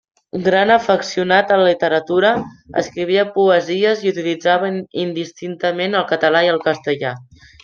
[0.45, 2.31] Gran afeccionat a la literatura,
[2.83, 4.73] escrivia poesies i utilitzava
[5.05, 7.15] indistintament el català i el castellà.